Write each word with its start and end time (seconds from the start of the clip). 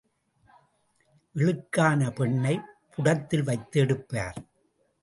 இழுக்கான 1.35 2.09
பொன்னைப் 2.09 2.65
புடத்தில் 2.95 3.43
வைத்து 3.43 3.79
எடுப்பார். 3.79 4.43